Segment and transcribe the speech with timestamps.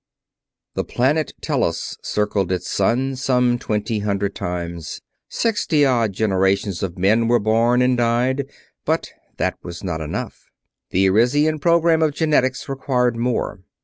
[0.75, 4.99] _The planet Tellus circled its sun some twenty hundred times.
[5.29, 8.47] Sixty odd generations of men were born and died,
[8.83, 10.49] but that was not enough.
[10.89, 13.59] The Arisian program of genetics required more.